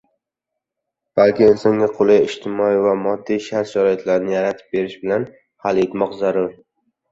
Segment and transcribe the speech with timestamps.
[1.19, 5.31] balki insonga qulay ijtimoiy va moddiy shart-sharoitlarni yaratib berish bilan
[5.69, 6.53] hal etmoq zarur.